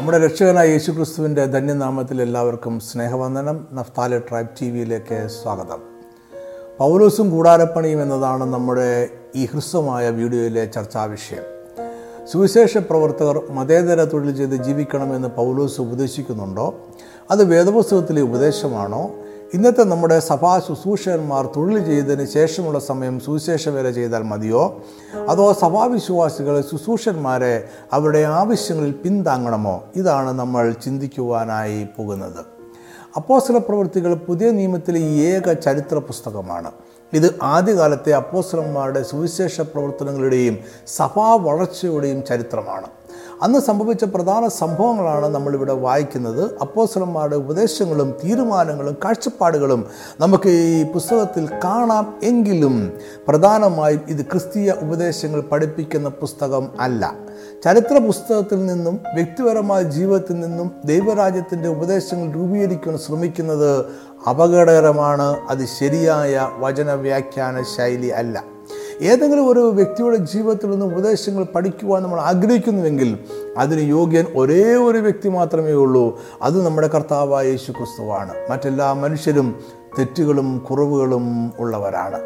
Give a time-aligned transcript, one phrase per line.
[0.00, 3.66] നമ്മുടെ രക്ഷകനായ യേശു ക്രിസ്തുവിന്റെ ധന്യനാമത്തിൽ എല്ലാവർക്കും സ്നേഹവന്ദനം.
[3.72, 5.78] നഫ്താലെ ട്രൈബ് ടി വിയിലേക്ക് സ്വാഗതം.
[6.78, 11.42] പൗലോസും കൂടാരപ്പണിയും എന്നതാണ് നമ്മുടെ ഈ ഹ്രസ്വമായ വീഡിയോയിലെ ചർച്ചാ വിഷയം.
[12.32, 16.74] സുവിശേഷ പ്രവർത്തകർ മതേതര തൊഴിൽ ചെയ്ത് ജീവിക്കണമെന്ന് പൗലോസ് ഉപദേശിക്കുന്നുണ്ടോ?
[17.30, 19.10] അത് വേദപുസ്തകത്തിലെ ഉപദേശമാണോ?
[19.54, 24.82] ഇന്നത്തെ നമ്മുടെ സഭാ ശുശ്രൂഷകന്മാർ തൊഴിൽ ചെയ്തതിന് ശേഷമുള്ള സമയം സുവിശേഷ വേല ചെയ്താൽ മതിയോ?
[25.28, 29.84] അതോ സഭാവിശ്വാസികൾ ശുശ്രൂഷന്മാരെ അവരുടെ ആവശ്യങ്ങളിൽ പിന്താങ്ങണമോ?
[29.96, 32.44] ഇതാണ് നമ്മൾ ചിന്തിക്കുവാനായി പോകുന്നത്.
[33.16, 36.70] അപ്പോസ്തല പ്രവൃത്തികൾ പുതിയ നിയമത്തിലെ ഏക ചരിത്ര പുസ്തകമാണ്.
[37.12, 42.86] ഇത് ആദ്യകാലത്തെ അപ്പോസ്തലന്മാരുടെ സുവിശേഷ പ്രവർത്തനങ്ങളുടെയും സഭാ വളർച്ചയുടെയും ചരിത്രമാണ്.
[43.42, 46.58] അന്ന് സംഭവിച്ച പ്രധാന സംഭവങ്ങളാണ് നമ്മളിവിടെ വായിക്കുന്നത്.
[46.60, 49.86] അപ്പോസലന്മാരുടെ ഉപദേശങ്ങളും തീരുമാനങ്ങളും കാഴ്ചപ്പാടുകളും
[50.20, 52.14] നമുക്ക് ഈ പുസ്തകത്തിൽ കാണാം.
[52.22, 52.92] എങ്കിലും
[53.28, 57.14] പ്രധാനമായും ഇത് ക്രിസ്തീയ ഉപദേശങ്ങൾ പഠിപ്പിക്കുന്ന പുസ്തകം അല്ല.
[57.64, 63.84] ചരിത്ര പുസ്തകത്തിൽ നിന്നും വ്യക്തിപരമായ ജീവിതത്തിൽ നിന്നും ദൈവരാജ്യത്തിന്റെ ഉപദേശങ്ങൾ രൂപീകരിക്കാൻ ശ്രമിക്കുന്നത്
[64.28, 65.36] അപകടകരമാണ്.
[65.48, 68.42] അത് ശരിയായ വചന വ്യാഖ്യാന ശൈലി അല്ല.
[69.00, 73.18] ഏതെങ്കിലും ഒരു വ്യക്തിയുടെ ജീവിതത്തിൽ നിന്ന് ഉപദേശങ്ങൾ പഠിക്കുവാൻ നമ്മൾ ആഗ്രഹിക്കുന്നുവെങ്കിൽ
[73.58, 76.20] അതിന് യോഗ്യൻ ഒരേ ഒരു വ്യക്തി മാത്രമേ ഉള്ളൂ.
[76.42, 79.60] അത് നമ്മുടെ കർത്താവായ യേശു ക്രിസ്തുവാണ് മറ്റെല്ലാ മനുഷ്യരും
[79.98, 82.20] തെറ്റുകളും കുറവുകളും ഉള്ളവരാണ്.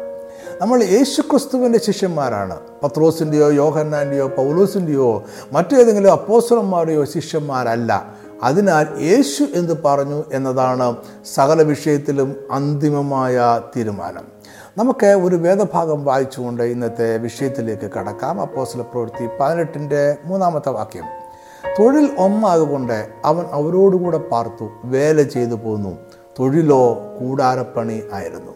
[0.61, 2.57] നമ്മൾ യേശു ക്രിസ്തുവിന്റെ ശിഷ്യന്മാരാണ്.
[2.83, 8.13] പത്രോസിന്റെയോ യോഹന്നാന്റെയോ പൗലോസിന്റെയോ മറ്റേതെങ്കിലും അപ്പോസലന്മാരുടെയോ ശിഷ്യന്മാരല്ല.
[8.43, 10.95] അതിനാൽ യേശു എന്ന് പറഞ്ഞു എന്നതാണ്
[11.35, 14.34] സകല വിഷയത്തിലും അന്തിമമായ തീരുമാനം.
[14.77, 18.41] നമുക്ക് ഒരു വേദഭാഗം വായിച്ചുകൊണ്ട് ഇന്നത്തെ വിഷയത്തിലേക്ക് കടക്കാം.
[18.41, 21.03] അപ്പോസ്ല പ്രവൃത്തി പതിനെട്ടിന്റെ മൂന്നാമത്തെ വാക്യം.
[21.79, 25.97] തൊഴിൽ ഒന്നാകൊണ്ട് അവൻ അവരോടുകൂടെ പാർത്തു വേല ചെയ്തു പോന്നു.
[26.39, 28.51] തൊഴിലോ കൂടാരപ്പണി ആയിരുന്നു.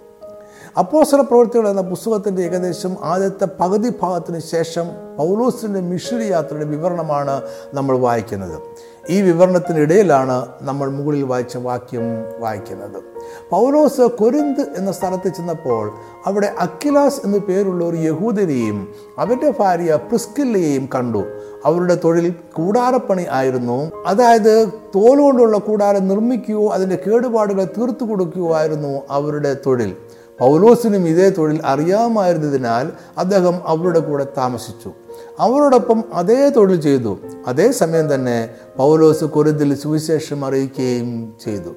[0.77, 4.85] അപ്പോസ്തല പ്രവൃത്തികൾ എന്ന പുസ്തകത്തിന്റെ ഏകദേശം ആദ്യത്തെ പകുതി ഭാഗത്തിന് ശേഷം
[5.17, 7.41] പൗലോസിന്റെ മിഷണറി യാത്രയുടെ വിവരണമാണ്
[7.73, 8.61] നമ്മൾ വായിക്കുന്നത്.
[9.09, 12.01] ഈ വിവരണത്തിനിടയിലാണ് നമ്മൾ മുകളിൽ വായിച്ച വാക്യം
[12.39, 13.03] വായിക്കുന്നത്.
[13.49, 15.93] പൗലോസ് കൊരിന്ത് എന്ന സ്ഥലത്ത് ചെന്നപ്പോൾ
[16.25, 21.23] അവിടെ അക്കിലാസ് എന്നു പേരുള്ള ഒരു യഹൂദനെയും അവരുടെ ഭാര്യ പ്രിസ്കില്ലയെയും കണ്ടു.
[21.65, 23.91] അവരുടെ തൊഴിൽ കൂടാരപ്പണി ആയിരുന്നു.
[24.05, 29.95] അതായത് തോലുകൊണ്ടുള്ള കൂടാരം നിർമ്മിക്കുകയോ അതിന്റെ കേടുപാടുകൾ തീർത്തു കൊടുക്കുകയോ ആയിരുന്നു അവരുടെ തൊഴിൽ.
[30.39, 34.91] പൗലോസിനും ഇതേ തൊഴിൽ അറിയാമായിരുന്നതിനാൽ അദ്ദേഹം അവരുടെ കൂടെ താമസിച്ചു.
[35.39, 37.17] അവരോടൊപ്പം അതേ തൊഴിൽ ചെയ്തു.
[37.47, 41.69] അതേസമയം തന്നെ പൗലോസ് കൊരിന്തിൽ സുവിശേഷം അറിയിക്കുകയും ചെയ്തു.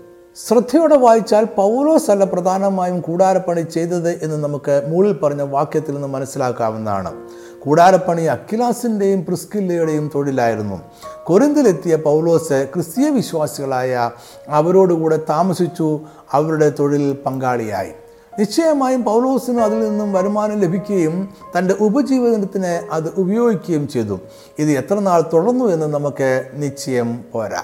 [0.49, 7.13] ശ്രദ്ധയോടെ വായിച്ചാൽ പൗലോസ് അല്ല പ്രധാനമായും കൂടാരപ്പണി ചെയ്തത് എന്ന് നമുക്ക് മുകളിൽ പറഞ്ഞ വാക്യത്തിൽ നിന്ന് മനസ്സിലാക്കാവുന്നതാണ്.
[7.61, 10.81] കൂടാരപ്പണി അക്കിലാസിന്റെയും പ്രിസ്കില്ലയുടെയും തൊഴിലായിരുന്നു.
[11.25, 14.11] കൊരിന്തിലെത്തിയ പൗലോസ് ക്രിസ്തീയ വിശ്വാസികളായ
[14.49, 16.01] അവരോടുകൂടെ താമസിച്ചു
[16.33, 17.91] അവരുടെ തൊഴിൽ പങ്കാളിയായി.
[18.39, 21.29] നിശ്ചയമായും പൗലോസിന് അതിൽ നിന്നും വരുമാനം ലഭിക്കുകയും
[21.59, 24.21] തന്റെ ഉപജീവനത്തിന് അത് ഉപയോഗിക്കുകയും ചെയ്തു.
[24.59, 27.63] ഇത് എത്ര നാൾ തുടർന്നു എന്ന് നമുക്ക് നിശ്ചയം പോരാ.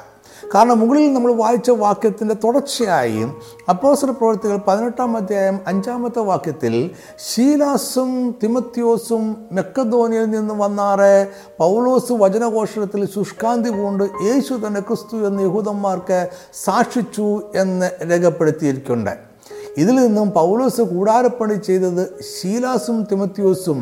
[0.55, 3.27] കാരണം മുകളിൽ നമ്മൾ വായിച്ച വാക്യത്തിന്റെ തുടർച്ചയായി
[3.69, 6.91] അപ്പോസര പ്രവർത്തികൾ പതിനെട്ടാം അധ്യായം അഞ്ചാമത്തെ വാക്യത്തിൽ
[7.29, 16.29] ഷീലാസും തിമത്യോസും മെക്കധോനിയിൽ നിന്ന് വന്നാറ് പൗലോസ് വചനഘോഷണത്തിൽ ശുഷ്കാന്തി കൊണ്ട് യേശു തന്നെ ക്രിസ്തു എന്ന യഹൂദന്മാർക്ക്
[16.65, 19.28] സാക്ഷിച്ചു എന്ന് രേഖപ്പെടുത്തിയിരിക്കുന്നുണ്ട്.
[19.83, 23.81] ഇതിൽ നിന്നും പൗലോസ് കൂടാരപ്പണി ചെയ്തത് ശീലാസും തിമത്യോസും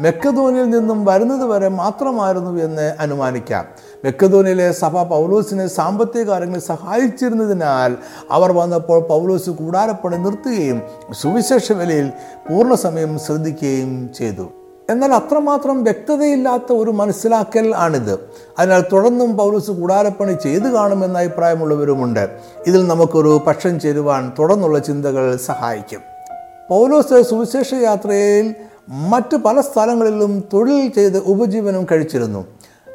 [0.00, 3.64] മെക്കധോനിയിൽ നിന്നും വരുന്നത് വരെ മാത്രമായിരുന്നു എന്ന് അനുമാനിക്കാം.
[4.04, 7.92] മെക്കധോനിയിലെ സഭ പൗലോസിനെ സാമ്പത്തിക കാര്യങ്ങളിൽ സഹായിച്ചിരുന്നതിനാൽ
[8.30, 10.80] അവർ വന്നപ്പോൾ പൗലോസ് കൂടാരപ്പണി നിർത്തുകയും
[11.22, 12.10] സുവിശേഷ വിലയിൽ
[12.48, 14.46] പൂർണസമയം ശ്രദ്ധിക്കുകയും ചെയ്തു.
[14.90, 18.18] എന്നാൽ അത്രമാത്രം വ്യക്തതയില്ലാത്ത ഒരു മനസ്സിലാക്കൽ ആണിത്.
[18.58, 22.28] അതിനാൽ തുടർന്നും പൗലോസ് കൂടാരപ്പണി ചെയ്തു കാണുമെന്ന അഭിപ്രായമുള്ളവരുമുണ്ട്.
[22.66, 26.00] ഇതിൽ നമുക്കൊരു പക്ഷം ചേരുവാൻ തുടർന്നുള്ള ചിന്തകൾ സഹായിക്കും.
[26.70, 28.54] പൗലോസ് സുവിശേഷ യാത്രയിൽ
[28.88, 32.46] മറ്റ് പല സ്ഥലങ്ങളിലും തൊഴിൽ ചെയ്ത് ഉപജീവനം കഴിച്ചിരുന്നു.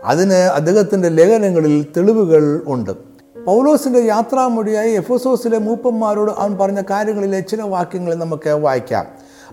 [0.03, 3.08] അതിന് അദ്ദേഹത്തിന്റെ ലേഖനങ്ങളിൽ തെളിവുകൾ ഉണ്ട്.
[3.45, 9.05] പൗലോസിന്റെ യാത്രാമൊഴിയായി എഫോസോസിലെ മൂപ്പന്മാരോട് അവൻ പറഞ്ഞ കാര്യങ്ങളിലെ ചില വാക്യങ്ങൾ നമുക്ക് വായിക്കാം.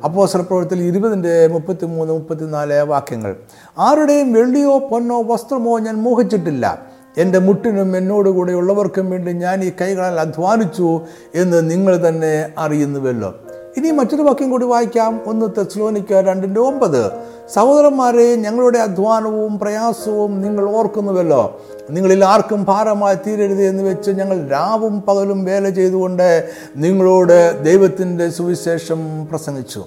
[0.05, 3.37] അപ്പോസല പ്രവർത്തനത്തിൽ ഇരുപതിന്റെ മുപ്പത്തി മൂന്ന് മുപ്പത്തിനാല് വാക്യങ്ങൾ.
[3.79, 6.83] ആരുടെയും വെള്ളിയോ പൊന്നോ വസ്ത്രമോ ഞാൻ മോഹിച്ചിട്ടില്ല.
[7.19, 11.01] എന്റെ മുട്ടിനും എന്നോടുകൂടെ ഉള്ളവർക്കും വേണ്ടി ഞാൻ ഈ കൈകളാൽ അധ്വാനിച്ചു
[11.35, 13.35] എന്ന് നിങ്ങൾ തന്നെ അറിയുന്നുവല്ലോ.
[13.77, 15.21] ഇനി മറ്റൊരു വാക്യം കൂടി വായിക്കാം.
[15.27, 17.11] ഒന്ന് തെസ്ലോനിക്ക രണ്ടിന്റെ ഒമ്പത്.
[17.55, 21.61] സഹോദരന്മാരെ ഞങ്ങളുടെ അധ്വാനവും പ്രയാസവും നിങ്ങൾ ഓർക്കുന്നുവല്ലോ.
[21.91, 29.85] നിങ്ങളിൽ ആർക്കും ഭാരമായി തീരരുത് എന്ന് വെച്ച് ഞങ്ങൾ രാവും പകലും വേല ചെയ്തുകൊണ്ട് നിങ്ങളോട് ദൈവത്തിന്റെ സുവിശേഷം പ്രസംഗിച്ചു.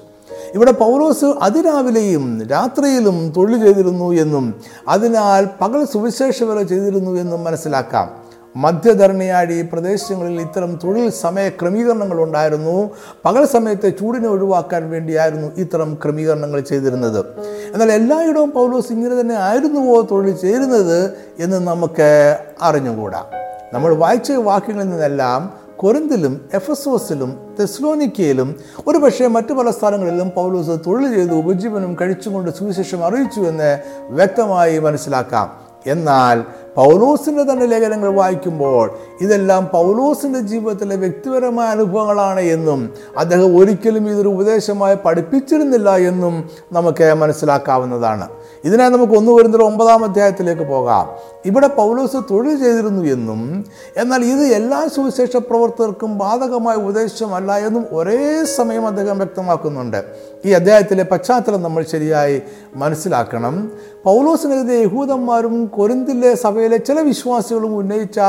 [0.56, 4.56] ഇവിടെ പൗലോസ് അതിരാവിലെയും രാത്രിയിലും തൊഴിൽ ചെയ്തിരുന്നു എന്നും
[4.88, 8.29] അതിനാൽ പകൽ സുവിശേഷ വേല ചെയ്തിരുന്നു എന്നും മനസ്സിലാക്കാം.
[8.60, 12.90] മധ്യധരണിയാടി പ്രദേശങ്ങളിൽ ഇത്തരം തൊഴിൽ സമയ ക്രമീകരണങ്ങൾ ഉണ്ടായിരുന്നു.
[13.26, 17.26] പകൽ സമയത്തെ ചൂടിനെ ഒഴിവാക്കാൻ വേണ്ടിയായിരുന്നു ഇത്തരം ക്രമീകരണങ്ങൾ ചെയ്തിരുന്നത്.
[17.74, 23.26] എന്നാൽ എല്ലായിടവും പൗലോസ് ഇങ്ങനെ തന്നെ ആയിരുന്നുവോ തൊഴിൽ ചേരുന്നത് എന്ന് നമുക്ക് അറിഞ്ഞുകൂടാ.
[23.74, 28.56] നമ്മൾ വായിച്ച വാക്യങ്ങളിൽ നിന്നെല്ലാം കൊരിന്തിലും എഫസോസിലും തെസ്ലോനിക്കയിലും
[28.88, 33.80] ഒരുപക്ഷെ മറ്റു പല സ്ഥലങ്ങളിലും പൗലോസ് തൊഴിൽ ചെയ്ത് ഉപജീവനം കഴിച്ചുകൊണ്ട് സുവിശേഷം അറിയിച്ചു എന്ന്
[34.10, 35.70] വ്യക്തമായി മനസ്സിലാക്കാം.
[35.86, 36.44] എന്നാൽ
[36.76, 45.96] പൗലോസിന്റെ തന്നെ ലേഖനങ്ങൾ വായിക്കുമ്പോൾ ഇതെല്ലാം പൗലോസിന്റെ ജീവിതത്തിലെ വ്യക്തിപരമായ അനുഭവങ്ങളാണ് എന്നും അദ്ദേഹം ഒരിക്കലും ഇതൊരു ഉപദേശമായി പഠിപ്പിച്ചിരുന്നില്ല
[45.96, 48.28] എന്നും നമുക്ക് മനസ്സിലാക്കാവുന്നതാണ്.
[48.66, 51.10] ഇതിനായി നമുക്ക് ഒന്ന് വരുന്ന ഒമ്പതാം അധ്യായത്തിലേക്ക് പോകാം.
[51.46, 53.66] ഇവിടെ പൗലോസ് തൊഴിൽ ചെയ്തിരുന്നു എന്നും
[53.98, 60.04] എന്നാൽ ഇത് എല്ലാ സുവിശേഷ പ്രവർത്തകർക്കും ബാധകമായ ഉപദേശമല്ല എന്നും ഒരേ സമയം അദ്ദേഹം വ്യക്തമാക്കുന്നുണ്ട്.
[60.46, 62.42] ഈ അധ്യായത്തിലെ പശ്ചാത്തലം നമ്മൾ ശരിയായി
[62.76, 63.72] മനസ്സിലാക്കണം.
[64.06, 68.20] പൗലോസിനെതിരെ യഹൂദന്മാരും കൊരിന്തിലെ സഭയിലെ ചില വിശ്വാസികളും ഉന്നയിച്ച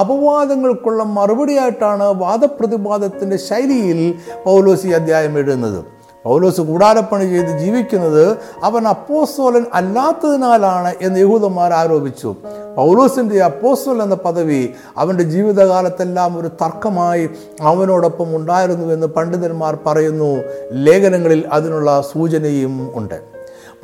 [0.00, 4.14] അപവാദങ്ങൾക്കുള്ള മറുപടിയായിട്ടാണ് വാദപ്രതിവാദത്തിന്റെ ശൈലിയിൽ
[4.44, 5.84] പൗലോസ് ഈ അധ്യായം എഴുതുന്നത്.
[6.24, 12.36] പൗലോസ് കൂടാരപ്പണി ചെയ്ത് ജീവിക്കുന്നത് അവൻ അപ്പോസ്തോലൻ അല്ലാത്തതിനാലാണ് എന്ന് യഹൂദന്മാർ ആരോപിച്ചു.
[12.76, 17.30] പൗലോസിന്റെ അപ്പോസ്തോൽ എന്ന പദവി അവന്റെ ജീവിതകാലത്തെല്ലാം ഒരു തർക്കമായി
[17.60, 20.42] അവനോടൊപ്പം ഉണ്ടായിരുന്നു എന്ന് പണ്ഡിതന്മാർ പറയുന്നു.
[20.72, 23.34] ലേഖനങ്ങളിൽ അതിനുള്ള സൂചനയും ഉണ്ട്.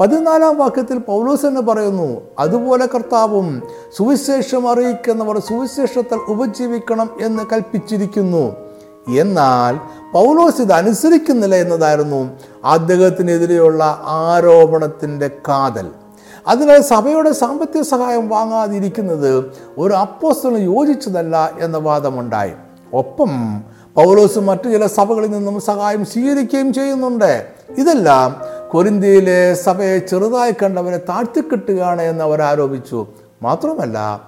[0.00, 3.62] പതിനാലാം വാക്യത്തിൽ പൗലോസ് എന്ന് പറയുന്നു അതുപോലെ കർത്താവും
[3.96, 8.69] സുവിശേഷം അറിയിക്കുന്നവർ സുവിശേഷത്തിൽ ഉപജീവിക്കണം എന്ന് കൽപ്പിച്ചിരിക്കുന്നു.
[9.08, 9.76] എന്നാൽ
[10.12, 12.30] പൗലോസ് ഇത് അനുസരിക്കുന്നില്ല എന്നതായിരുന്നു
[12.64, 15.86] അദ്ദേഹത്തിനെതിരെയുള്ള ആരോപണത്തിന്റെ കാതൽ.
[16.46, 22.52] അതിനാൽ സഭയുടെ സാമ്പത്തിക സഹായം വാങ്ങാതിരിക്കുന്നത് ഒരു അപ്പോസ്റ്റലിന് യോജിച്ചതല്ല എന്ന വാദമുണ്ടായി.
[22.94, 23.62] ഒപ്പം
[23.94, 27.46] പൗലോസ് മറ്റു ചില സഭകളിൽ നിന്നും സഹായം സ്വീകരിക്കുകയും ചെയ്യുന്നുണ്ട്.
[27.78, 28.36] ഇതെല്ലാം
[28.70, 33.06] കൊരിന്തിയിലെ സഭയെ ചെറുതായി കണ്ടവരെ താഴ്ത്തിക്കെട്ടുകയാണ് എന്ന് അവർ ആരോപിച്ചു.
[33.42, 34.22] മാത്രമല്ല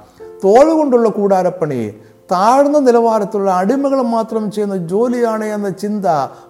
[0.44, 1.94] തോളുകൊണ്ടുള്ള കൂടാരപ്പണി
[2.32, 6.04] താഴ്ന്ന നിലവാരത്തിലുള്ള അടിമകൾ മാത്രം ചെയ്യുന്ന ജോലിയാണ് എന്ന ചിന്ത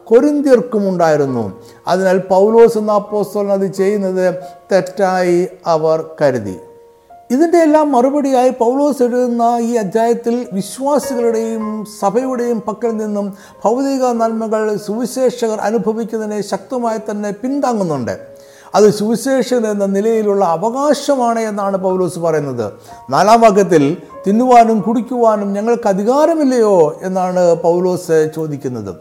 [0.05, 1.53] കൊരിന്തിയർക്കും ഉണ്ടായിരുന്നു.
[1.87, 4.35] അതിനാൽ പൗലോസ് എന്ന അപ്പോസ്തലൻ അത് ചെയ്യുന്നത്
[4.73, 6.59] തെറ്റായി അവർ കരുതി.
[7.31, 16.41] ഇതിന്റെ എല്ലാം മറുപടിയായി പൗലോസ് എഴുതുന്ന ഈ അധ്യായത്തിൽ വിശ്വാസികളുടെയും സഭയുടെയും പക്കൽ നിന്നും ഭൗതിക നന്മകൾ സുവിശേഷകർ അനുഭവിക്കുന്നതിനെ
[16.43, 18.32] ശക്തമായി തന്നെ പിന്താങ്ങുന്നുണ്ട്.
[18.75, 22.73] അത് സുവിശേഷൻ എന്ന നിലയിലുള്ള അവകാശമാണ് എന്നാണ് പൗലോസ് പറയുന്നത്.
[23.11, 23.97] നാലാം വാക്യത്തിൽ
[24.27, 28.95] തിന്നുവാനും കുടിക്കുവാനും ഞങ്ങൾക്ക് അധികാരമില്ലയോ എന്നാണ് പൗലോസ് ചോദിക്കുന്നത്.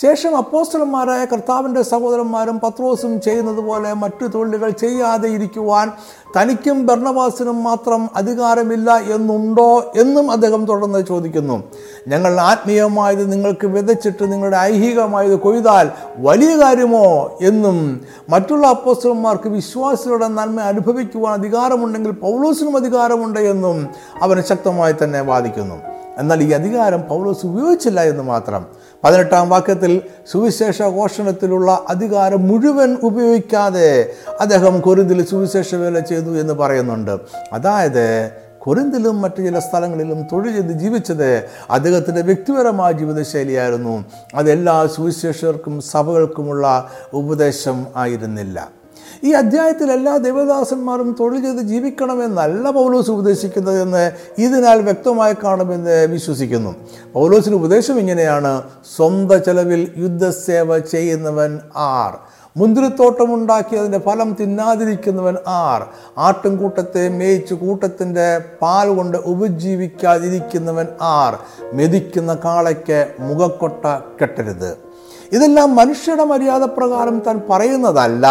[0.00, 5.92] ശേഷം അപ്പോസ്റ്റലന്മാരായ കർത്താവിന്റെ സഹോദരന്മാരും പത്രോസും ചെയ്യുന്നത് പോലെ മറ്റു തൊഴിലുകൾ ചെയ്യാതെ ഇരിക്കുവാൻ
[6.36, 11.62] തനിക്കും ഭരണവാസിനും മാത്രം അധികാരമില്ല എന്നുണ്ടോ എന്നും അദ്ദേഹം തുടർന്ന് ചോദിക്കുന്നു.
[12.08, 21.34] ഞങ്ങൾ ആത്മീയമായത് നിങ്ങൾക്ക് വിതച്ചിട്ട് നിങ്ങളുടെ ഐഹികമായത് കൊയ്താൽ വലിയ കാര്യമോ എന്നും മറ്റുള്ള അപ്പോസ്റ്റലന്മാർക്ക് വിശ്വാസികളുടെ നന്മ അനുഭവിക്കുവാൻ
[21.34, 23.88] അധികാരമുണ്ടെങ്കിൽ പൗലോസിനും അധികാരമുണ്ട് എന്നും
[24.22, 25.74] അവൻ ശക്തമായി തന്നെ വാദിക്കുന്നു.
[26.18, 28.66] എന്നാൽ ഈ അധികാരം പൗലോസ് ഉപയോഗിച്ചില്ല എന്ന് മാത്രം.
[29.04, 30.02] പതിനെട്ടാം വാക്യത്തിൽ
[30.32, 37.18] സുവിശേഷ ഘോഷണത്തിലുള്ള അധികാരം മുഴുവൻ ഉപയോഗിക്കാതെ അദ്ദേഹം കൊരിന്തിൽ സുവിശേഷ വേല ചെയ്തു എന്ന് പറയുന്നുണ്ട്.
[37.52, 44.04] അതായത് കൊരിന്തിലും മറ്റു ചില സ്ഥലങ്ങളിലും തൊഴിൽ ചെയ്ത് ജീവിച്ചത് അദ്ദേഹത്തിന്റെ വ്യക്തിപരമായ ജീവിതശൈലിയായിരുന്നു.
[44.34, 48.81] അതെല്ലാ സുവിശേഷകർക്കും സഭകൾക്കുമുള്ള ഉപദേശം ആയിരുന്നില്ല.
[49.24, 56.74] ഈ അധ്യായത്തിൽ എല്ലാ ദൈവദാസന്മാരും തൊഴിൽ ചെയ്ത് ജീവിക്കണമെന്നല്ല പൗലോസ് ഉപദേശിക്കുന്നത് എന്ന് ഇതിനാൽ വ്യക്തമായി കാണുമെന്ന് വിശ്വസിക്കുന്നു.
[57.14, 58.62] പൗലോസിന് ഉപദേശം ഇങ്ങനെയാണ്
[58.96, 62.18] സ്വന്തം ചെലവിൽ യുദ്ധസേവ ചെയ്യുന്നവൻ ആർ
[62.56, 65.86] മുന്തിരിത്തോട്ടമുണ്ടാക്കി അതിന്റെ ഫലം തിന്നാതിരിക്കുന്നവൻ ആർ
[66.18, 71.38] ആട്ടിൻകൂട്ടത്തെ മേയിച്ച് കൂട്ടത്തിന്റെ പാൽ കൊണ്ട് ഉപജീവിക്കാതിരിക്കുന്നവൻ ആർ
[71.72, 73.84] മെതിക്കുന്ന കാളയ്ക്ക് മുഖക്കൊട്ട
[74.22, 74.91] കെട്ടരുത്.
[75.32, 78.26] ഇതെല്ലാം മനുഷ്യരുടെ മര്യാദ പ്രകാരം താൻ പറയുന്നതല്ല.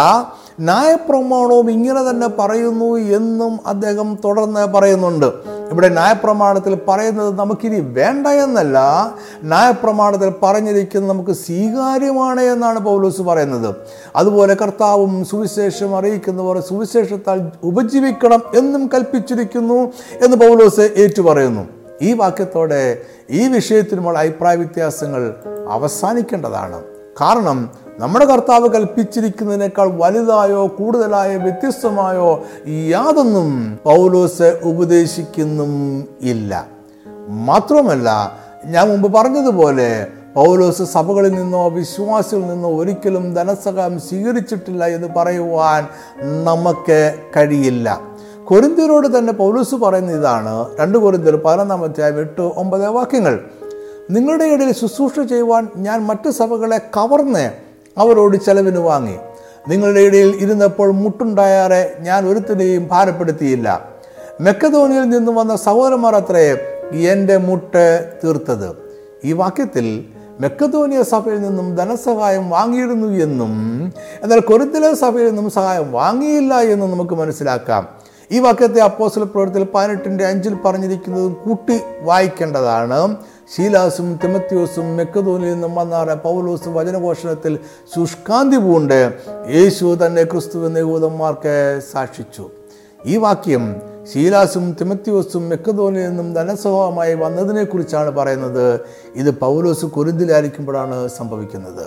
[0.60, 5.26] ന്യായപ്രമാണവും ഇങ്ങനെ തന്നെ പറയുന്നു എന്നും അദ്ദേഹം തുടർന്ന് പറയുന്നുണ്ട്.
[5.72, 8.78] ഇവിടെ ന്യായപ്രമാണത്തിൽ പറയുന്നത് നമുക്കിനി വേണ്ട എന്നല്ല.
[9.44, 13.74] ന്യായപ്രമാണത്തിൽ പറഞ്ഞിരിക്കുന്നത് നമുക്ക് സ്വീകാര്യമാണ് എന്നാണ് പൗലോസ് പറയുന്നത്.
[14.16, 19.92] അതുപോലെ കർത്താവും സുവിശേഷം അറിയിക്കുന്നവർ സുവിശേഷത്താൽ ഉപജീവിക്കണം എന്നും കൽപ്പിച്ചിരിക്കുന്നു
[20.24, 21.68] എന്ന് പൗലോസ് ഏറ്റുപറയുന്നു.
[22.02, 22.98] ഈ വാക്യത്തോടെ
[23.30, 25.34] ഈ വിഷയത്തിനുമുള്ള അഭിപ്രായ വ്യത്യാസങ്ങൾ
[25.68, 26.91] അവസാനിക്കേണ്ടതാണ്.
[27.20, 36.66] കാരണം നമ്മുടെ കർത്താവ് കൽപ്പിച്ചിരിക്കുന്നതിനേക്കാൾ വലുതായോ കൂടുതലായോ വ്യത്യസ്തമായോ യാതൊന്നും പൗലോസ് ഉപദേശിക്കുന്നും ഇല്ല.
[37.28, 38.32] മാത്രമല്ല
[38.64, 45.86] ഞാൻ മുമ്പ് പറഞ്ഞതുപോലെ പൗലോസ് സഭകളിൽ നിന്നോ വിശ്വാസികളിൽ നിന്നോ ഒരിക്കലും ധനസഹായം സ്വീകരിച്ചിട്ടില്ല എന്ന് പറയുവാൻ
[46.44, 48.00] നമുക്ക് കഴിയില്ല.
[48.44, 50.66] കൊരിന്ത്യരോട് തന്നെ പൗലോസ് പറയുന്ന ഇതാണ്.
[50.80, 53.44] രണ്ട് കൊരിന്ത്യർ പതിനൊന്നാം അധ്യായം എട്ട് ഒമ്പത് വാക്യങ്ങൾ.
[54.10, 57.52] നിങ്ങളുടെ ഇടയിൽ ശുശ്രൂഷ ചെയ്യുവാൻ ഞാൻ മറ്റ് സഭകളെ കവർന്ന്
[57.98, 59.16] അവരോട് ചെലവിന് വാങ്ങി.
[59.68, 63.88] നിങ്ങളുടെ ഇടയിൽ ഇരുന്നപ്പോൾ മുട്ടുണ്ടായാറെ ഞാൻ ഒരുത്തിനെയും ഭാരപ്പെടുത്തിയില്ല.
[64.40, 66.58] മെക്കധോണിയിൽ നിന്ന് വന്ന സഹോദരന്മാർ അത്രേ
[66.94, 68.76] എന്റെ മുട്ട് തീർത്തത്.
[69.24, 70.04] ഈ വാക്യത്തിൽ
[70.40, 73.52] മെക്കധോനിയ സഭയിൽ നിന്നും ധനസഹായം വാങ്ങിയിരുന്നു എന്നും
[74.22, 77.88] എന്നാൽ കൊരുത്തില സഭയിൽ നിന്നും സഹായം വാങ്ങിയില്ല എന്നും നമുക്ക് മനസ്സിലാക്കാം.
[78.32, 83.16] ഈ വാക്യത്തെ അപ്പോസ്റ്റൽ പ്രവർത്തിയിൽ പതിനെട്ടിന്റെ അഞ്ചിൽ പറഞ്ഞിരിക്കുന്നതും കൂട്ടി വായിക്കേണ്ടതാണ്.
[83.56, 87.58] ശീലാസും തിമത്യോസും മെക്കതോനിൽ നിന്നും വന്നാറ് പൗലോസ് വചനഘോഷണത്തിൽ
[87.96, 89.12] ശുഷ്കാന്തി പൂണ്ട്.
[89.54, 92.50] യേശു തന്നെ ക്രിസ്തു എന്ന യൂതന്മാർക്ക് സാക്ഷിച്ചു.
[93.06, 93.76] ഈ വാക്യം
[94.12, 98.80] ശീലാസും തിമത്യോസും മെക്കതോനിൽ നിന്നും ധനസ്വഭാവമായി വന്നതിനെക്കുറിച്ചാണ് പറയുന്നത്.
[99.14, 101.86] ഇത് പൗലോസ് കുരുന്തിലായിരിക്കുമ്പോഴാണ് സംഭവിക്കുന്നത്.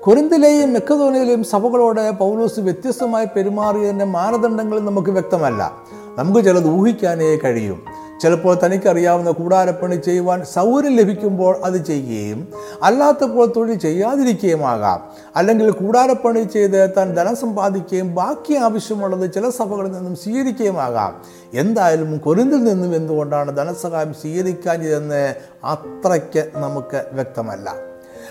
[0.00, 5.72] കൊരിന്തിലെയും മെക്കതോനിയിലെയും സഭകളോട് പൗലോസ് വ്യത്യസ്തമായി പെരുമാറിയതിന്റെ മാനദണ്ഡങ്ങൾ നമുക്ക് വ്യക്തമല്ല.
[6.18, 7.89] നമുക്ക് ചിലത് ഊഹിക്കാനേ കഴിയും.
[8.20, 12.48] ചിലപ്പോൾ തനിക്കറിയാവുന്ന കൂടാരപ്പണി ചെയ്യുവാൻ സൗകര്യം ലഭിക്കുമ്പോൾ അത് ചെയ്യുകയും
[12.82, 15.00] അല്ലാത്തപ്പോൾ തൊഴിൽ ചെയ്യാതിരിക്കുകയും ആകാം
[15.36, 21.22] അല്ലെങ്കിൽ കൂടാരപ്പണി ചെയ്ത് താൻ ധനം സമ്പാദിക്കുകയും ബാക്കി ആവശ്യമുള്ളത് ചില സഭകളിൽ നിന്നും സ്വീകരിക്കുകയും ആകാം
[21.54, 25.34] എന്തായാലും കൊരിന്തിൽ നിന്നും എന്തുകൊണ്ടാണ് ധനസഹായം സ്വീകരിക്കാഞ്ഞതെന്ന്
[25.64, 27.74] അത്രയ്ക്ക് നമുക്ക് വ്യക്തമല്ല.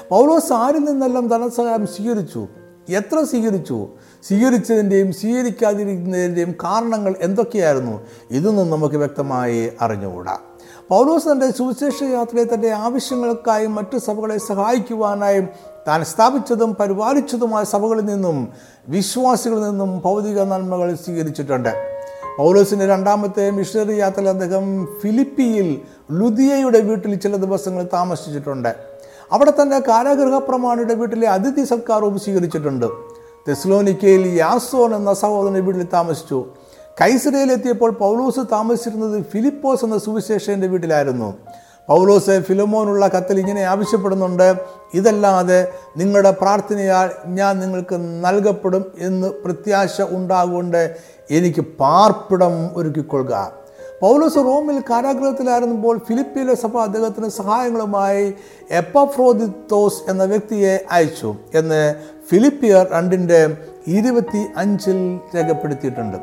[0.10, 2.48] പൗലോസ് ആരിൽ നിന്നെല്ലാം ധനസഹായം സ്വീകരിച്ചു?
[2.90, 3.88] എത്ര സ്വീകരിച്ചു?
[4.28, 8.02] സ്വീകരിച്ചതിന്റെയും സ്വീകരിക്കാതിരിക്കുന്നതിന്റെയും കാരണങ്ങൾ എന്തൊക്കെയായിരുന്നു?
[8.32, 10.38] ഇതൊന്നും നമുക്ക് വ്യക്തമായി അറിഞ്ഞുകൂടാ.
[10.90, 15.48] പൗലോസ് തന്റെ സുവിശേഷ യാത്രയെ തന്റെ ആവശ്യങ്ങൾക്കായും മറ്റു സഭകളെ സഹായിക്കുവാനായും
[15.88, 18.48] താൻ സ്ഥാപിച്ചതും പരിപാലിച്ചതുമായ സഭകളിൽ നിന്നും
[18.88, 21.70] വിശ്വാസികളിൽ നിന്നും ഭൗതിക നന്മകൾ സ്വീകരിച്ചിട്ടുണ്ട്.
[22.38, 28.76] പൗലോസിന്റെ രണ്ടാമത്തെ മിഷണറി യാത്രയിൽ അദ്ദേഹം ഫിലിപ്പിയിൽ ലുദിയയുടെ വീട്ടിൽ ചില ദിവസങ്ങൾ താമസിച്ചിട്ടുണ്ട്.
[29.32, 33.19] അവിടെ തന്നെ കാരാഗൃഹ പ്രമാണിയുടെ വീട്ടിലെ അതിഥി സൽക്കാരവും സ്വീകരിച്ചിട്ടുണ്ട്.
[33.50, 36.46] തെസ്ലോനിക്കയിൽ യാസോൻ എന്ന സഹോദരനെ വീട്ടിൽ താമസിച്ചു.
[37.02, 41.30] കൈസരയിലെത്തിയപ്പോൾ പൗലോസ് താമസിച്ചിരുന്നത് ഫിലിപ്പോസ് എന്ന സുവിശേഷന്റെ വീട്ടിലായിരുന്നു.
[41.90, 44.56] പൗലോസ് ഫിലമോനുള്ള കത്തിൽ ഇങ്ങനെ ആവശ്യപ്പെടുന്നുണ്ട്
[44.94, 50.96] ഇതല്ലാതെ നിങ്ങളുടെ പ്രാർത്ഥനയാൽ ഞാൻ നിങ്ങൾക്ക് നൽകപ്പെടും എന്ന് പ്രത്യാശ ഉണ്ടാകൊണ്ട്
[51.30, 53.52] എനിക്ക് പാർപ്പിടം ഒരുക്കിക്കൊള്ളുക.
[54.02, 58.34] പൗലോസ് റോമിൽ കാരാഗ്രഹത്തിലായിരുന്നപ്പോൾ ഫിലിപ്പിയിലെ സഭ അദ്ദേഹത്തിന് സഹായങ്ങളുമായി
[58.72, 61.96] എപ്പഫ്രോദിത്തോസ് എന്ന വ്യക്തിയെ അയച്ചു എന്ന്
[62.30, 63.58] ഫിലിപ്പിയർ രണ്ടിന്റെ
[63.88, 66.18] ഇരുപത്തി അഞ്ചിൽ രേഖപ്പെടുത്തിയിട്ടുണ്ട്.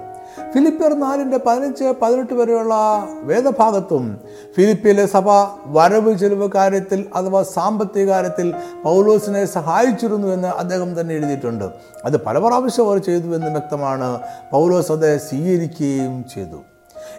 [0.54, 2.74] ഫിലിപ്പിയർ നാലിന്റെ പതിനഞ്ച് പതിനെട്ട് വരെയുള്ള
[3.22, 4.20] വേദഭാഗത്തും
[4.56, 5.28] ഫിലിപ്പിയിലെ സഭ
[5.66, 11.64] വരവ് ചെലവ് കാര്യത്തിൽ അഥവാ സാമ്പത്തിക കാര്യത്തിൽ പൗലോസിനെ സഹായിച്ചിരുന്നു എന്ന് അദ്ദേഹം തന്നെ എഴുതിയിട്ടുണ്ട്.
[12.04, 14.20] അത് പല പ്രാവശ്യം അവർ ചെയ്തു എന്ന് വ്യക്തമാണ്
[14.52, 16.60] പൗലോസ് അത് സ്വീകരിക്കുകയും ചെയ്തു.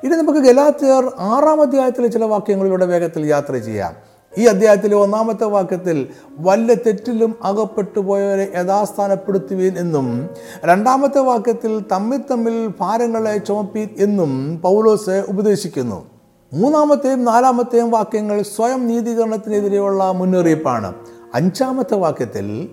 [0.04, 3.94] ഇനി നമുക്ക് ഗലാത്തിയർ ആറാം അധ്യായത്തിലെ ചില വാക്യങ്ങളിലൂടെ വേഗത്തിൽ യാത്ര ചെയ്യാം.
[4.38, 6.08] ഈ അധ്യായത്തിലെ ഒന്നാമത്തെ വാക്യത്തിൽ
[6.40, 10.30] വല്ല തെറ്റിലും അകപ്പെട്ടു പോയവരെ യഥാസ്ഥാനപ്പെടുത്തുവീൻ എന്നും
[10.66, 16.06] രണ്ടാമത്തെ വാക്യത്തിൽ തമ്മിൽ തമ്മിൽ ഭാരങ്ങളെ ചുമപ്പീൻ എന്നും പൗലോസ് ഉപദേശിക്കുന്നു.
[16.54, 20.94] മൂന്നാമത്തെയും നാലാമത്തെയും വാക്യങ്ങൾ സ്വയം നീതീകരണത്തിനെതിരെയുള്ള മുന്നറിയിപ്പാണ്.
[21.36, 22.70] അഞ്ചാമത്തെ വാക്യത്തിൽ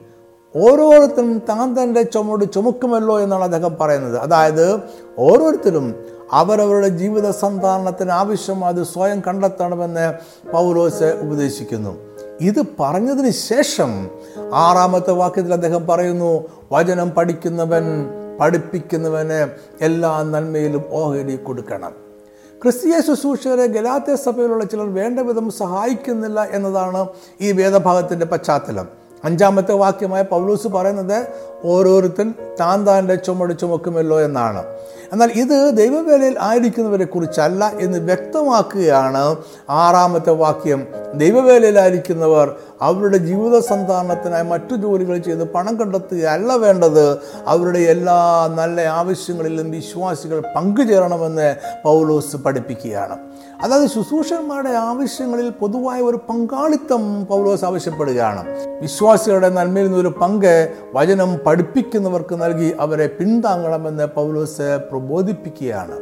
[0.57, 4.19] ഓരോരുത്തരും താൻ തന്റെ ചുമട് ചുമക്കുമല്ലോ എന്നാണ് അദ്ദേഹം പറയുന്നത്.
[4.19, 4.67] അതായത്
[5.19, 5.95] ഓരോരുത്തരും
[6.35, 10.15] അവരവരുടെ ജീവിത സന്താരണത്തിന് ആവശ്യം അത് സ്വയം കണ്ടെത്തണമെന്ന്
[10.53, 11.97] പൗലോസ് ഉപദേശിക്കുന്നു.
[12.41, 14.11] ഇത് പറഞ്ഞതിന് ശേഷം
[14.55, 17.83] ആറാമത്തെ വാക്യത്തിൽ അദ്ദേഹം പറയുന്നു വചനം പഠിക്കുന്നവൻ
[18.41, 19.51] പഠിപ്പിക്കുന്നവന്
[19.81, 21.93] എല്ലാ നന്മയിലും ഓഹരി കൊടുക്കണം.
[22.63, 27.07] ക്രിസ്തീയ ശുശ്രൂഷകരെ ഗലാത്യ സഭയിലുള്ള ചിലർ വേണ്ട വിധം സഹായിക്കുന്നില്ല എന്നതാണ്
[27.41, 29.05] ഈ വേദഭാഗത്തിന്റെ പശ്ചാത്തലം.
[29.25, 31.27] അഞ്ചാമത്തെ വാക്യമായ പൗലൂസ് പറയുന്നത്
[31.65, 34.65] ഓരോരുത്തൻ താൻ താന്റെ ചുമട് ചുമക്കുമല്ലോ എന്നാണ്.
[35.15, 39.37] എന്നാൽ ഇത് ദൈവവേലയിൽ ആയിരിക്കുന്നവരെ കുറിച്ചല്ല എന്ന് വ്യക്തമാക്കുകയാണ്
[39.71, 40.87] ആറാമത്തെ വാക്യം.
[41.15, 47.19] ദൈവവേലയിലായിരിക്കുന്നവർ അവരുടെ ജീവിത സന്താനത്തിനായി മറ്റു ജോലികൾ ചെയ്ത് പണം കണ്ടെത്തുകയല്ല വേണ്ടത്.
[47.47, 53.17] അവരുടെ എല്ലാ നല്ല ആവശ്യങ്ങളിലും വിശ്വാസികൾ പങ്കുചേരണമെന്ന് പൗലോസ് പഠിപ്പിക്കുകയാണ്.
[53.63, 58.45] അതായത് ശുശ്രൂഷന്മാരുടെ ആവശ്യങ്ങളിൽ പൊതുവായ ഒരു പങ്കാളിത്തം പൗലോസ് ആവശ്യപ്പെടുകയാണ്.
[58.81, 65.97] വിശ്വാസികളുടെ നന്മയിൽ നിന്നൊരു പങ്ക് വചനം പഠിപ്പിക്കുന്നവർക്ക് നൽകി അവരെ പിന്താങ്ങണമെന്ന് പൗലോസ് പ്രബോധിപ്പിക്കുകയാണ്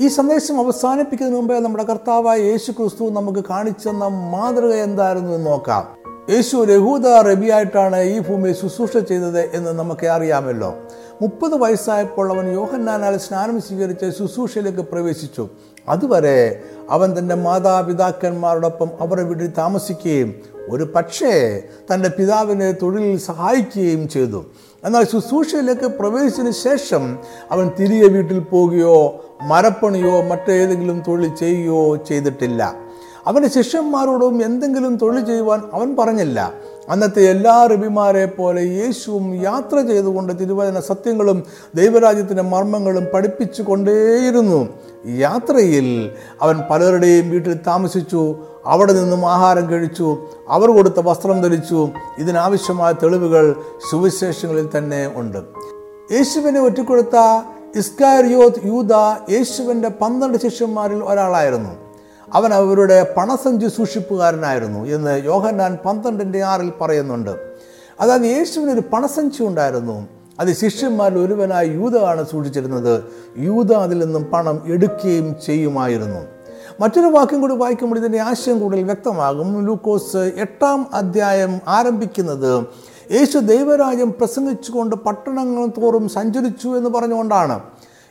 [0.00, 5.84] ഈ സന്ദേശം അവസാനിപ്പിക്കുന്നതിന് മുമ്പേ നമ്മുടെ കർത്താവായ യേശു ക്രിസ്തു നമുക്ക് കാണിച്ചെന്ന മാതൃക എന്തായിരുന്നു എന്ന് നോക്കാം.
[6.30, 10.74] യേശു രഹൂദ റബിയായിട്ടാണ് ഈ ഭൂമിയിൽ ശുശ്രൂഷ ചെയ്തത് എന്ന് നമുക്ക് അറിയാമല്ലോ.
[11.22, 15.48] മുപ്പത് വയസ്സായപ്പോൾ അവൻ യോഹന്നാനാൽ സ്നാനം സ്വീകരിച്ച് ശുശ്രൂഷയിലേക്ക് പ്രവേശിച്ചു.
[15.88, 20.34] അതുവരെ അവൻ തന്റെ മാതാപിതാക്കന്മാരോടൊപ്പം അവരുടെ വീട്ടിൽ താമസിക്കുകയും
[20.68, 24.44] ഒരു പക്ഷേ തന്റെ പിതാവിനെ തൊഴിലിൽ സഹായിക്കുകയും ചെയ്തു.
[24.84, 27.18] എന്നാൽ ശുശ്രൂഷയിലേക്ക് പ്രവേശിച്ചതിന് ശേഷം
[27.50, 32.74] അവൻ തിരികെ വീട്ടിൽ പോവുകയോ മരപ്പണിയോ മറ്റേതെങ്കിലും തൊഴിൽ ചെയ്യുകയോ ചെയ്തിട്ടില്ല.
[33.26, 36.52] അവന്റെ ശിഷ്യന്മാരോടും എന്തെങ്കിലും തൊഴിൽ ചെയ്യുവാൻ അവൻ പറഞ്ഞില്ല.
[36.90, 41.42] അന്നത്തെ എല്ലാ റബിമാരെ പോലെ യേശുവും യാത്ര ചെയ്തുകൊണ്ട് തിരുവചന സത്യങ്ങളും
[41.74, 44.68] ദൈവരാജ്യത്തിന്റെ മർമ്മങ്ങളും പഠിപ്പിച്ചു കൊണ്ടേയിരുന്നു
[45.06, 51.88] യാത്രയിൽ അവൻ പലരുടെയും വീട്ടിൽ താമസിച്ചു അവിടെ നിന്നും ആഹാരം കഴിച്ചു അവർ കൊടുത്ത വസ്ത്രം ധരിച്ചു.
[52.18, 53.56] ഇതിനാവശ്യമായ തെളിവുകൾ
[53.90, 55.38] സുവിശേഷങ്ങളിൽ തന്നെ ഉണ്ട്.
[56.14, 57.16] യേശുവിനെ ഒറ്റക്കൊടുത്ത
[57.76, 58.92] ഇസ്കാരിയോത് യൂത
[59.30, 61.87] യേശുവിന്റെ പന്ത്രണ്ട് ശിഷ്യന്മാരിൽ ഒരാളായിരുന്നു.
[62.34, 67.36] അവൻ അവരുടെ പണസഞ്ചി സൂക്ഷിപ്പുകാരനായിരുന്നു എന്ന് യോഹന്നാൻ പന്ത്രണ്ടിന്റെ ആറിൽ പറയുന്നുണ്ട്.
[68.00, 70.08] അതായത് യേശുവിനൊരു പണസഞ്ചി ഉണ്ടായിരുന്നു.
[70.40, 73.04] അത് ശിഷ്യന്മാരിൽ ഒരുവനായ യൂതയാണ് സൂക്ഷിച്ചിരുന്നത്.
[73.38, 76.20] യൂത അതിൽ നിന്നും പണം എടുക്കുകയും ചെയ്യുമായിരുന്നു.
[76.80, 79.66] മറ്റൊരു വാക്യം കൂടി വായിക്കുമ്പോൾ ഇതിന്റെ ആശയം കൂടുതൽ വ്യക്തമാകും.
[79.66, 82.66] ലൂക്കോസ് എട്ടാം അധ്യായം ആരംഭിക്കുന്നത്
[83.12, 87.60] യേശു ദൈവരാജ്യം പ്രസംഗിച്ചുകൊണ്ട് പട്ടണങ്ങൾ തോറും സഞ്ചരിച്ചു എന്ന് പറഞ്ഞുകൊണ്ടാണ്.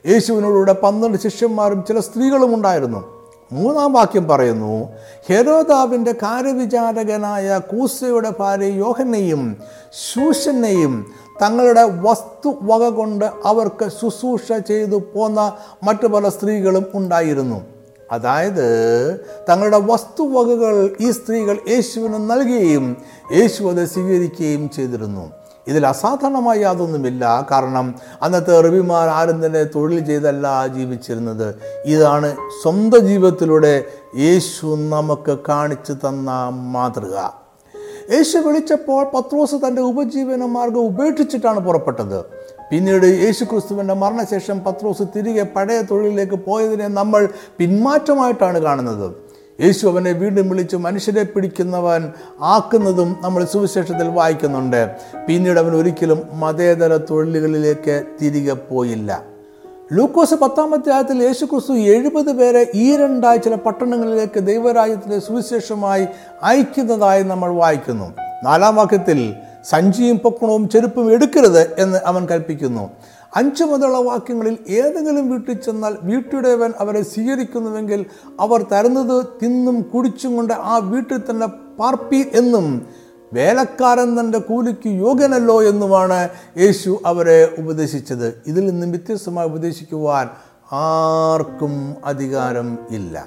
[0.07, 3.16] യേശുവിനോടുകൂടെ പന്ത്രണ്ട് ശിഷ്യന്മാരും ചില സ്ത്രീകളും ഉണ്ടായിരുന്നു.
[3.51, 4.89] മൂന്നാം വാക്യം പറയുന്നു
[5.29, 9.57] ഹെരോദാവിന്റെ കാര്യവിചാരകനായ കൂസയുടെ ഭാര്യ യോഹനെയും
[10.13, 11.05] ശൂഷനെയും
[11.41, 17.61] തങ്ങളുടെ വസ്തു വക കൊണ്ട് അവർക്ക് ശുശ്രൂഷ ചെയ്തു പോന്ന മറ്റു പല സ്ത്രീകളും ഉണ്ടായിരുന്നു.
[18.11, 18.67] അതായത്
[19.49, 22.97] തങ്ങളുടെ വസ്തുവകകൾ ഈ സ്ത്രീകൾ യേശുവിന് നൽകുകയും
[23.31, 25.36] യേശു അത് സ്വീകരിക്കുകയും ചെയ്തിരുന്നു.
[25.67, 27.47] ഇതിൽ അസാധാരണമായി യാതൊന്നുമില്ല.
[27.51, 31.55] കാരണം അന്നത്തെ റബിമാർ ആരും തന്നെ തൊഴിൽ ചെയ്തല്ല ജീവിച്ചിരുന്നത്.
[31.85, 33.83] ഇതാണ് സ്വന്തം ജീവിതത്തിലൂടെ
[34.17, 37.17] യേശു നമുക്ക് കാണിച്ചു തന്ന മാതൃക.
[38.15, 42.25] യേശു വിളിച്ചപ്പോൾ പത്രോസ് തന്റെ ഉപജീവന മാർഗം ഉപേക്ഷിച്ചിട്ടാണ് പുറപ്പെട്ടത്.
[42.71, 49.26] പിന്നീട് യേശു ക്രിസ്തുവിന്റെ മരണശേഷം പത്രോസ് തിരികെ പഴയ തൊഴിലിലേക്ക് പോയതിനെ നമ്മൾ പിന്മാറ്റമായിട്ടാണ് കാണുന്നത്.
[49.61, 52.11] യേശു അവനെ വീണ്ടും വിളിച്ച് മനുഷ്യരെ പിടിക്കുന്നവൻ
[52.41, 54.91] ആക്കുന്നതും നമ്മൾ സുവിശേഷത്തിൽ വായിക്കുന്നുണ്ട്.
[55.27, 59.23] പിന്നീട് അവൻ ഒരിക്കലും മതേതര തൊഴിലുകളിലേക്ക് തിരികെ പോയില്ല.
[59.93, 66.07] ലൂക്കോസ് പത്താമത്തെ ആയത്തിൽ യേശു ക്രിസ്തു എഴുപത് പേരെ ഈ രണ്ടായി ചില പട്ടണങ്ങളിലേക്ക് ദൈവരാജ്യത്തിലെ സുവിശേഷമായി
[66.43, 68.13] അയക്കുന്നതായി നമ്മൾ വായിക്കുന്നു.
[68.43, 69.33] നാലാം വാക്യത്തിൽ
[69.69, 72.89] സഞ്ചിയും പൊക്കണവും ചെരുപ്പും എടുക്കരുത് എന്ന് അവൻ കൽപ്പിക്കുന്നു.
[73.37, 78.05] അഞ്ച് മുതലുള്ള വാക്യങ്ങളിൽ ഏതെങ്കിലും വീട്ടിൽ ചെന്നാൽ വീട്ടുടേവൻ അവരെ സ്വീകരിക്കുന്നുവെങ്കിൽ
[78.39, 82.85] അവർ തരുന്നത് തിന്നും കുടിച്ചും കൊണ്ട് ആ വീട്ടിൽ തന്നെ പാർപ്പി എന്നും
[83.33, 88.41] വേലക്കാരൻ തന്റെ കൂലിക്ക് യോഗ്യനല്ലോ എന്നുമാണ് യേശു അവരെ ഉപദേശിച്ചത്.
[88.47, 90.29] ഇതിൽ നിന്നും വ്യത്യസ്തമായി ഉപദേശിക്കുവാൻ
[90.71, 93.25] ആർക്കും അധികാരം ഇല്ല.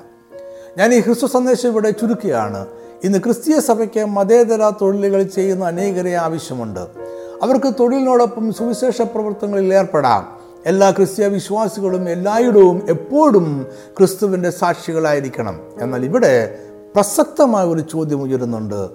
[0.79, 2.67] ഞാൻ ഈ ക്രിസ്തു സന്ദേശം ഇവിടെ ചുരുക്കുകയാണ്.
[3.05, 7.00] ഇന്ന് ക്രിസ്തീയ സഭയ്ക്ക് മതേതര തൊഴിലുകൾ ചെയ്യുന്ന അനേകരെ ആവശ്യമുണ്ട്.
[7.43, 10.41] അവർക്ക് തൊഴിലിനോടൊപ്പം സുവിശേഷ പ്രവർത്തനങ്ങളിൽ ഏർപ്പെടാം.
[10.67, 13.67] എല്ലാ ക്രിസ്ത്യ വിശ്വാസികളും എല്ലായിടവും എപ്പോഴും
[13.99, 15.61] ക്രിസ്തുവിന്റെ സാക്ഷികളായിരിക്കണം.
[15.81, 16.59] എന്നാൽ ഇവിടെ
[16.95, 18.89] പ്രസക്തമായ ഒരു ചോദ്യം ഉയരുന്നുണ്ട്.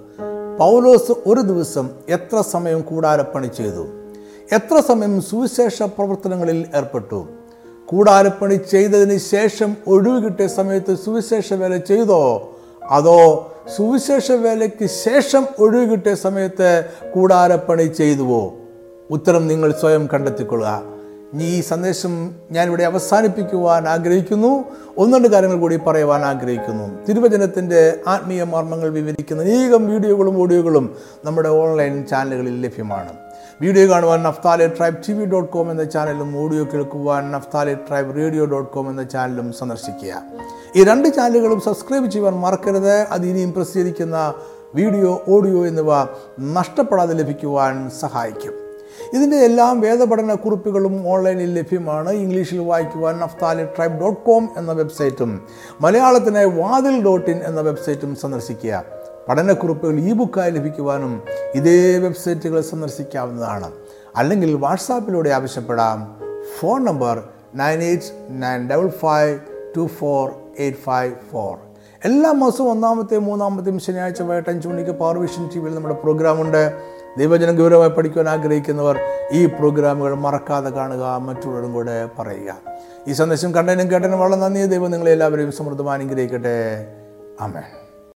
[0.58, 3.86] പൗലോസ് ഒരു ദിവസം എത്ര സമയം കൂടാരപ്പണി ചെയ്തു?
[4.52, 7.26] എത്ര സമയം സുവിശേഷ പ്രവർത്തനങ്ങളിൽ ഏർപ്പെട്ടു?
[7.86, 12.50] കൂടാരപ്പണി ചെയ്തതിന് ശേഷം ഒഴിവ് കിട്ടിയ സമയത്ത് സുവിശേഷ വേല ചെയ്തോ?
[12.90, 18.54] അതോ സുവിശേഷ വേലയ്ക്ക് ശേഷം ഒഴിവ് സമയത്ത് കൂടാരപ്പണി ചെയ്തുവോ?
[19.10, 20.82] ഉത്തരം നിങ്ങൾ സ്വയം കണ്ടെത്തിക്കൊള്ളുക.
[21.40, 24.64] ഈ സന്ദേശം ഞാനിവിടെ അവസാനിപ്പിക്കുവാൻ ആഗ്രഹിക്കുന്നു.
[24.98, 27.06] ഒന്നുണ്ട് കാര്യങ്ങൾ കൂടി പറയുവാൻ ആഗ്രഹിക്കുന്നു.
[27.08, 33.25] തിരുവചനത്തിന്റെ ആത്മീയ മർമ്മങ്ങൾ വിവരിക്കുന്ന അനേകം വീഡിയോകളും ഓഡിയോകളും നമ്മുടെ ഓൺലൈൻ ചാനലുകളിൽ ലഭ്യമാണ്.
[33.62, 38.44] വീഡിയോ കാണുവാൻ നഫ്താലെ ട്രൈബ് ടി വി ഡോട്ട് കോം എന്ന ചാനലും ഓഡിയോ കേൾക്കുവാൻ Naphtali tribe radio
[38.44, 40.22] dot com എന്ന ചാനലും സന്ദർശിക്കുക.
[40.76, 42.96] ഈ രണ്ട് ചാനലുകളും സബ്സ്ക്രൈബ് ചെയ്യുവാൻ മറക്കരുത്.
[43.14, 44.34] അത് ഇനിയും പ്രസിദ്ധീകരിക്കുന്ന
[44.74, 45.92] വീഡിയോ ഓഡിയോ എന്നിവ
[46.40, 48.52] നഷ്ടപ്പെടാതെ ലഭിക്കുവാൻ സഹായിക്കും.
[49.14, 52.10] ഇതിന്റെ എല്ലാം വേദപഠന കുറിപ്പുകളും ഓൺലൈനിൽ ലഭ്യമാണ്.
[52.10, 55.42] ഇംഗ്ലീഷിൽ വായിക്കുവാൻ നഫ്താലി ട്രൈബ് ഡോട്ട് കോം എന്ന വെബ്സൈറ്റും
[55.80, 58.84] മലയാളത്തിനായി വാതിൽ ഡോട്ട് ഇൻ എന്ന വെബ്സൈറ്റും സന്ദർശിക്കുക.
[59.28, 61.22] പഠനക്കുറിപ്പുകൾ ഈ ബുക്കായി ലഭിക്കുവാനും
[61.54, 63.70] ഇതേ വെബ്സൈറ്റുകൾ സന്ദർശിക്കാവുന്നതാണ്.
[64.16, 66.16] അല്ലെങ്കിൽ വാട്സാപ്പിലൂടെ ആവശ്യപ്പെടാം.
[66.60, 69.38] Phone number nine eight nine double five
[69.76, 71.58] two four eight five four.
[72.04, 76.72] എല്ലാ മാസവും ഒന്നാമത്തെയും മൂന്നാമത്തെയും ശനിയാഴ്ച വൈകിട്ട് അഞ്ച് മണിക്ക് പവർ വിഷൻ ടി വിയിൽ നമ്മുടെ പ്രോഗ്രാമുണ്ട്.
[77.18, 78.98] ദൈവജനം ഗൗരവമായി പഠിക്കുവാൻ ആഗ്രഹിക്കുന്നവർ
[79.32, 82.54] ഈ പ്രോഗ്രാമുകൾ മറക്കാതെ കാണുക മറ്റുള്ളവരും കൂടെ പറയുക.
[83.08, 84.66] ഈ സന്ദേശം കണ്ടതിനും കേട്ടതിനും വളരെ നന്ദി.
[84.66, 86.86] ദൈവം നിങ്ങളെല്ലാവരെയും സമൃദ്ധമായി അനുഗ്രഹിക്കട്ടെ.